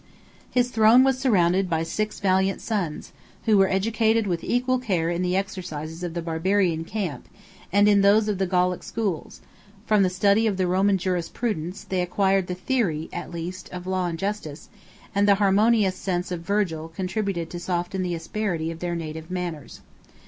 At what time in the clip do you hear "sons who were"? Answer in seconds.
2.59-3.69